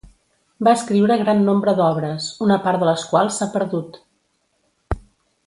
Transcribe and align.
Va 0.67 0.71
escriure 0.77 1.17
gran 1.19 1.43
nombre 1.49 1.75
d'obres, 1.79 2.31
una 2.47 2.59
part 2.65 2.81
de 2.85 2.89
les 2.91 3.05
quals 3.13 3.39
s'ha 3.43 3.49
perdut. 3.59 4.01